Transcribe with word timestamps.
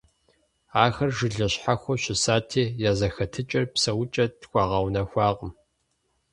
Ахэр 0.83 1.09
жылэ 1.17 1.47
щхьэхуэу 1.53 2.01
щысати, 2.03 2.63
я 2.89 2.91
зэхэтыкӀэр, 2.99 3.65
псэукӀэр 3.73 4.29
тхуэгъэунэхуакъым. 4.41 5.51